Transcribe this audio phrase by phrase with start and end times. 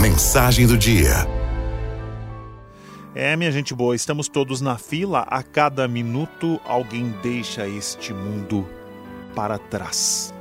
[0.00, 1.26] Mensagem do dia.
[3.14, 5.20] É, minha gente boa, estamos todos na fila.
[5.28, 8.66] A cada minuto alguém deixa este mundo
[9.34, 10.32] para trás.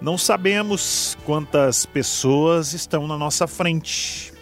[0.00, 4.32] Não sabemos quantas pessoas estão na nossa frente.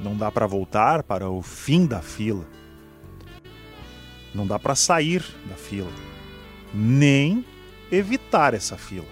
[0.00, 2.44] Não dá para voltar para o fim da fila.
[4.34, 5.92] Não dá para sair da fila,
[6.74, 7.44] nem
[7.92, 9.06] evitar essa fila.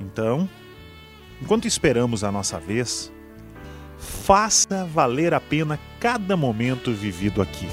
[0.00, 0.48] Então,
[1.40, 3.12] enquanto esperamos a nossa vez,
[3.98, 7.68] faça valer a pena cada momento vivido aqui.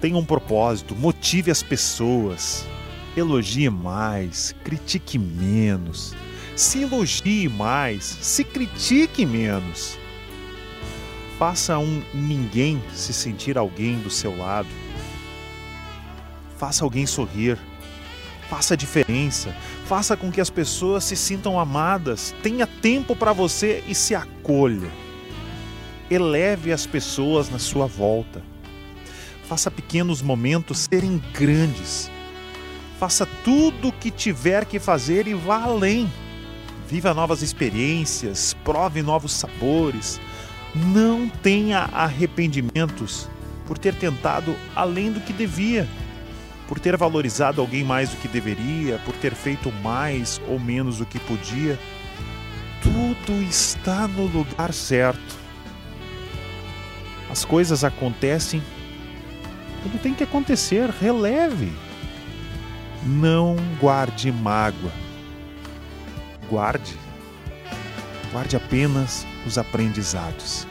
[0.00, 2.66] Tenha um propósito, motive as pessoas,
[3.18, 6.14] Elogie mais, critique menos.
[6.54, 9.98] Se elogie mais, se critique menos.
[11.38, 14.68] Faça um ninguém se sentir alguém do seu lado.
[16.58, 17.58] Faça alguém sorrir.
[18.48, 19.54] Faça a diferença.
[19.88, 22.34] Faça com que as pessoas se sintam amadas.
[22.42, 24.90] Tenha tempo para você e se acolha.
[26.10, 28.42] Eleve as pessoas na sua volta.
[29.48, 32.10] Faça pequenos momentos serem grandes
[32.98, 36.10] Faça tudo o que tiver que fazer e vá além.
[36.88, 40.20] Viva novas experiências, prove novos sabores.
[40.74, 43.28] Não tenha arrependimentos
[43.68, 45.86] por ter tentado além do que devia,
[46.68, 51.06] por ter valorizado alguém mais do que deveria, por ter feito mais ou menos do
[51.06, 51.76] que podia.
[52.82, 55.36] Tudo está no lugar certo.
[57.30, 58.62] As coisas acontecem
[59.82, 61.72] quando tem que acontecer, releve
[63.06, 64.92] não guarde mágoa.
[66.50, 66.94] Guarde.
[68.30, 70.67] Guarde apenas os aprendizados.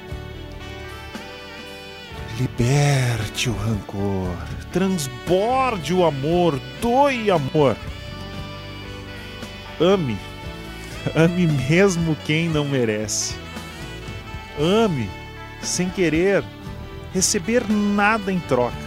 [2.39, 4.38] Liberte o rancor,
[4.71, 7.75] transborde o amor, doe amor.
[9.81, 10.16] Ame,
[11.16, 13.35] ame mesmo quem não merece.
[14.59, 15.09] Ame
[15.63, 16.44] sem querer
[17.11, 18.77] receber nada em troca.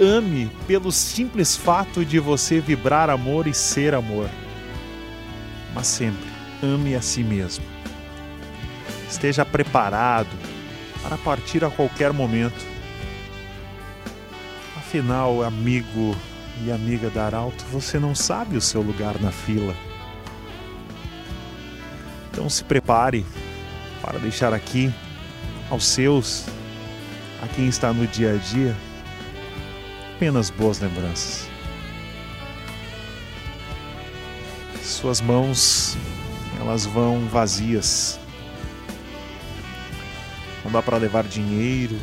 [0.00, 4.28] Ame pelo simples fato de você vibrar amor e ser amor.
[5.72, 6.28] Mas sempre
[6.60, 7.64] ame a si mesmo.
[9.08, 10.57] Esteja preparado
[11.02, 12.66] para partir a qualquer momento.
[14.76, 16.16] Afinal, amigo
[16.64, 19.74] e amiga da Arauto, você não sabe o seu lugar na fila.
[22.30, 23.24] Então se prepare
[24.00, 24.92] para deixar aqui
[25.70, 26.46] aos seus,
[27.42, 28.74] a quem está no dia a dia,
[30.14, 31.48] apenas boas lembranças.
[34.82, 35.96] Suas mãos,
[36.60, 38.18] elas vão vazias.
[40.64, 41.98] Não dá para levar dinheiro,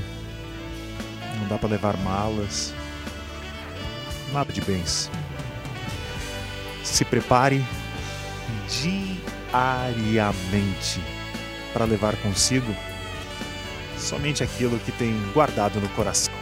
[1.39, 2.73] não dá para levar malas,
[4.31, 5.09] nada de bens.
[6.83, 7.63] Se prepare
[9.51, 11.01] diariamente
[11.73, 12.75] para levar consigo
[13.97, 16.33] somente aquilo que tem guardado no coração.